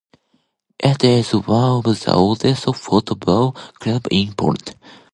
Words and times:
It 0.79 1.03
is 1.03 1.31
one 1.33 1.77
of 1.77 1.83
the 1.99 2.11
oldest 2.15 2.63
football 2.75 3.51
clubs 3.51 4.07
in 4.09 4.33
Poland. 4.33 4.75